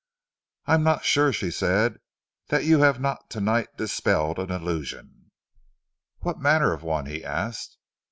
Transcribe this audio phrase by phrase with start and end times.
[0.65, 1.99] "I am not sure," she said,
[2.47, 5.29] "that you have not to night dispelled an illusion."
[6.21, 7.77] "What manner of one?" he asked.